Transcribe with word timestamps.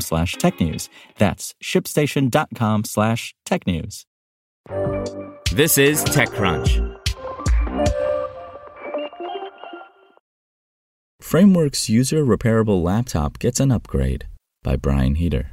slash 0.00 0.36
technews. 0.36 0.88
That's 1.18 1.54
shipstation.com 1.62 2.84
slash 2.84 3.34
technews. 3.46 4.04
This 5.52 5.78
is 5.78 6.04
TechCrunch. 6.04 7.00
Framework's 11.20 11.88
user 11.88 12.24
repairable 12.24 12.82
laptop 12.82 13.38
gets 13.38 13.58
an 13.58 13.72
upgrade 13.72 14.26
by 14.62 14.76
Brian 14.76 15.16
Heater. 15.16 15.50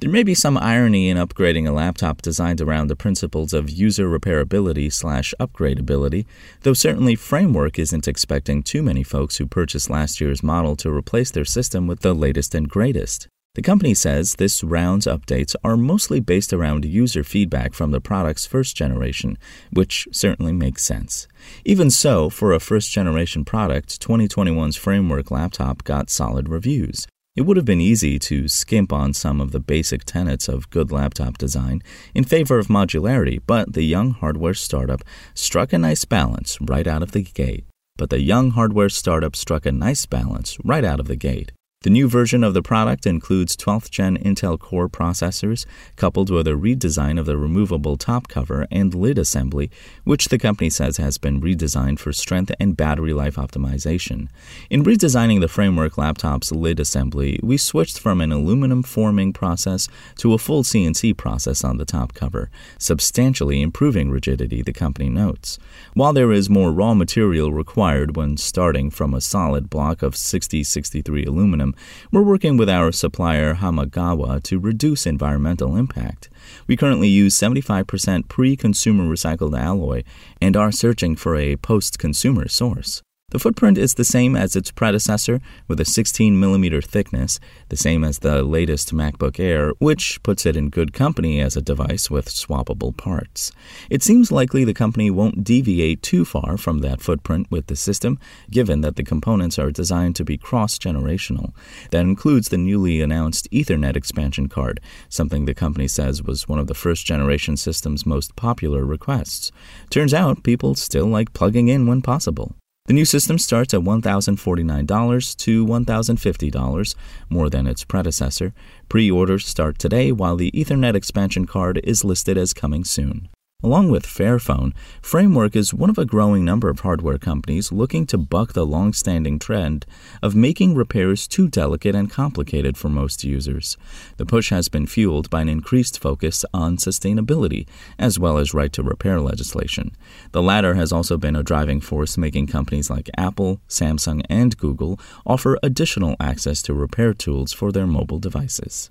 There 0.00 0.10
may 0.10 0.24
be 0.24 0.34
some 0.34 0.58
irony 0.58 1.08
in 1.08 1.16
upgrading 1.16 1.68
a 1.68 1.72
laptop 1.72 2.22
designed 2.22 2.60
around 2.60 2.88
the 2.88 2.96
principles 2.96 3.52
of 3.52 3.70
user 3.70 4.08
repairability 4.08 4.92
slash 4.92 5.32
upgradability, 5.38 6.26
though 6.62 6.72
certainly 6.72 7.14
Framework 7.14 7.78
isn't 7.78 8.08
expecting 8.08 8.64
too 8.64 8.82
many 8.82 9.04
folks 9.04 9.36
who 9.36 9.46
purchased 9.46 9.88
last 9.88 10.20
year's 10.20 10.42
model 10.42 10.74
to 10.74 10.90
replace 10.90 11.30
their 11.30 11.44
system 11.44 11.86
with 11.86 12.00
the 12.00 12.14
latest 12.14 12.52
and 12.52 12.68
greatest. 12.68 13.28
The 13.54 13.60
company 13.60 13.92
says 13.92 14.36
this 14.36 14.64
round's 14.64 15.06
updates 15.06 15.54
are 15.62 15.76
mostly 15.76 16.20
based 16.20 16.54
around 16.54 16.86
user 16.86 17.22
feedback 17.22 17.74
from 17.74 17.90
the 17.90 18.00
product's 18.00 18.46
first 18.46 18.74
generation, 18.74 19.36
which 19.70 20.08
certainly 20.10 20.54
makes 20.54 20.82
sense. 20.82 21.28
Even 21.62 21.90
so, 21.90 22.30
for 22.30 22.54
a 22.54 22.60
first 22.60 22.90
generation 22.90 23.44
product, 23.44 24.00
2021's 24.00 24.76
Framework 24.76 25.30
laptop 25.30 25.84
got 25.84 26.08
solid 26.08 26.48
reviews. 26.48 27.06
It 27.36 27.42
would 27.42 27.58
have 27.58 27.66
been 27.66 27.80
easy 27.80 28.18
to 28.20 28.48
skimp 28.48 28.90
on 28.90 29.12
some 29.12 29.38
of 29.38 29.52
the 29.52 29.60
basic 29.60 30.04
tenets 30.04 30.48
of 30.48 30.70
good 30.70 30.90
laptop 30.90 31.36
design 31.36 31.82
in 32.14 32.24
favor 32.24 32.58
of 32.58 32.68
modularity, 32.68 33.38
but 33.46 33.74
the 33.74 33.82
young 33.82 34.12
hardware 34.12 34.54
startup 34.54 35.02
struck 35.34 35.74
a 35.74 35.78
nice 35.78 36.06
balance 36.06 36.56
right 36.58 36.86
out 36.86 37.02
of 37.02 37.12
the 37.12 37.22
gate. 37.22 37.66
But 37.98 38.08
the 38.08 38.22
young 38.22 38.52
hardware 38.52 38.88
startup 38.88 39.36
struck 39.36 39.66
a 39.66 39.72
nice 39.72 40.06
balance 40.06 40.56
right 40.64 40.84
out 40.84 41.00
of 41.00 41.06
the 41.06 41.16
gate. 41.16 41.52
The 41.82 41.90
new 41.90 42.06
version 42.06 42.44
of 42.44 42.54
the 42.54 42.62
product 42.62 43.06
includes 43.06 43.56
12th 43.56 43.90
gen 43.90 44.16
Intel 44.16 44.56
Core 44.56 44.88
processors, 44.88 45.66
coupled 45.96 46.30
with 46.30 46.46
a 46.46 46.52
redesign 46.52 47.18
of 47.18 47.26
the 47.26 47.36
removable 47.36 47.96
top 47.96 48.28
cover 48.28 48.68
and 48.70 48.94
lid 48.94 49.18
assembly, 49.18 49.68
which 50.04 50.28
the 50.28 50.38
company 50.38 50.70
says 50.70 50.98
has 50.98 51.18
been 51.18 51.40
redesigned 51.40 51.98
for 51.98 52.12
strength 52.12 52.52
and 52.60 52.76
battery 52.76 53.12
life 53.12 53.34
optimization. 53.34 54.28
In 54.70 54.84
redesigning 54.84 55.40
the 55.40 55.48
Framework 55.48 55.98
laptop's 55.98 56.52
lid 56.52 56.78
assembly, 56.78 57.40
we 57.42 57.56
switched 57.56 57.98
from 57.98 58.20
an 58.20 58.30
aluminum 58.30 58.84
forming 58.84 59.32
process 59.32 59.88
to 60.18 60.34
a 60.34 60.38
full 60.38 60.62
CNC 60.62 61.16
process 61.16 61.64
on 61.64 61.78
the 61.78 61.84
top 61.84 62.14
cover, 62.14 62.48
substantially 62.78 63.60
improving 63.60 64.08
rigidity, 64.08 64.62
the 64.62 64.72
company 64.72 65.08
notes. 65.08 65.58
While 65.94 66.12
there 66.12 66.30
is 66.30 66.48
more 66.48 66.70
raw 66.70 66.94
material 66.94 67.52
required 67.52 68.14
when 68.14 68.36
starting 68.36 68.88
from 68.88 69.14
a 69.14 69.20
solid 69.20 69.68
block 69.68 70.04
of 70.04 70.14
6063 70.14 71.24
aluminum, 71.24 71.71
we're 72.10 72.22
working 72.22 72.56
with 72.56 72.68
our 72.68 72.92
supplier 72.92 73.54
Hamagawa 73.54 74.42
to 74.44 74.58
reduce 74.58 75.06
environmental 75.06 75.76
impact. 75.76 76.28
We 76.66 76.76
currently 76.76 77.08
use 77.08 77.36
75% 77.36 78.28
pre 78.28 78.56
consumer 78.56 79.04
recycled 79.04 79.58
alloy 79.58 80.02
and 80.40 80.56
are 80.56 80.72
searching 80.72 81.16
for 81.16 81.36
a 81.36 81.56
post 81.56 81.98
consumer 81.98 82.48
source. 82.48 83.02
The 83.32 83.38
footprint 83.38 83.78
is 83.78 83.94
the 83.94 84.04
same 84.04 84.36
as 84.36 84.54
its 84.56 84.70
predecessor 84.70 85.40
with 85.66 85.80
a 85.80 85.84
16mm 85.84 86.84
thickness, 86.84 87.40
the 87.70 87.78
same 87.78 88.04
as 88.04 88.18
the 88.18 88.42
latest 88.42 88.94
MacBook 88.94 89.40
Air, 89.40 89.72
which 89.78 90.22
puts 90.22 90.44
it 90.44 90.54
in 90.54 90.68
good 90.68 90.92
company 90.92 91.40
as 91.40 91.56
a 91.56 91.62
device 91.62 92.10
with 92.10 92.28
swappable 92.28 92.94
parts. 92.94 93.50
It 93.88 94.02
seems 94.02 94.30
likely 94.30 94.64
the 94.64 94.74
company 94.74 95.10
won't 95.10 95.44
deviate 95.44 96.02
too 96.02 96.26
far 96.26 96.58
from 96.58 96.80
that 96.80 97.00
footprint 97.00 97.46
with 97.50 97.68
the 97.68 97.74
system, 97.74 98.18
given 98.50 98.82
that 98.82 98.96
the 98.96 99.02
components 99.02 99.58
are 99.58 99.70
designed 99.70 100.14
to 100.16 100.26
be 100.26 100.36
cross 100.36 100.76
generational. 100.76 101.54
That 101.90 102.02
includes 102.02 102.50
the 102.50 102.58
newly 102.58 103.00
announced 103.00 103.50
Ethernet 103.50 103.96
expansion 103.96 104.50
card, 104.50 104.78
something 105.08 105.46
the 105.46 105.54
company 105.54 105.88
says 105.88 106.22
was 106.22 106.48
one 106.48 106.58
of 106.58 106.66
the 106.66 106.74
first 106.74 107.06
generation 107.06 107.56
system's 107.56 108.04
most 108.04 108.36
popular 108.36 108.84
requests. 108.84 109.50
Turns 109.88 110.12
out 110.12 110.42
people 110.42 110.74
still 110.74 111.06
like 111.06 111.32
plugging 111.32 111.68
in 111.68 111.86
when 111.86 112.02
possible. 112.02 112.54
The 112.86 112.92
new 112.92 113.04
system 113.04 113.38
starts 113.38 113.72
at 113.74 113.80
$1,049 113.82 115.36
to 115.36 115.66
$1,050, 115.66 116.94
more 117.30 117.48
than 117.48 117.68
its 117.68 117.84
predecessor. 117.84 118.52
Pre 118.88 119.08
orders 119.08 119.46
start 119.46 119.78
today, 119.78 120.10
while 120.10 120.34
the 120.34 120.50
Ethernet 120.50 120.96
expansion 120.96 121.46
card 121.46 121.80
is 121.84 122.04
listed 122.04 122.36
as 122.36 122.52
coming 122.52 122.84
soon. 122.84 123.28
Along 123.64 123.90
with 123.90 124.04
Fairphone, 124.04 124.72
Framework 125.00 125.54
is 125.54 125.72
one 125.72 125.88
of 125.88 125.96
a 125.96 126.04
growing 126.04 126.44
number 126.44 126.68
of 126.68 126.80
hardware 126.80 127.16
companies 127.16 127.70
looking 127.70 128.06
to 128.06 128.18
buck 128.18 128.54
the 128.54 128.66
long 128.66 128.92
standing 128.92 129.38
trend 129.38 129.86
of 130.20 130.34
making 130.34 130.74
repairs 130.74 131.28
too 131.28 131.46
delicate 131.46 131.94
and 131.94 132.10
complicated 132.10 132.76
for 132.76 132.88
most 132.88 133.22
users. 133.22 133.76
The 134.16 134.26
push 134.26 134.50
has 134.50 134.68
been 134.68 134.88
fueled 134.88 135.30
by 135.30 135.42
an 135.42 135.48
increased 135.48 136.00
focus 136.00 136.44
on 136.52 136.76
sustainability, 136.76 137.68
as 138.00 138.18
well 138.18 138.36
as 138.36 138.52
right 138.52 138.72
to 138.72 138.82
repair 138.82 139.20
legislation. 139.20 139.92
The 140.32 140.42
latter 140.42 140.74
has 140.74 140.90
also 140.90 141.16
been 141.16 141.36
a 141.36 141.44
driving 141.44 141.80
force 141.80 142.18
making 142.18 142.48
companies 142.48 142.90
like 142.90 143.10
Apple, 143.16 143.60
Samsung, 143.68 144.24
and 144.28 144.58
Google 144.58 144.98
offer 145.24 145.56
additional 145.62 146.16
access 146.18 146.62
to 146.62 146.74
repair 146.74 147.14
tools 147.14 147.52
for 147.52 147.70
their 147.70 147.86
mobile 147.86 148.18
devices. 148.18 148.90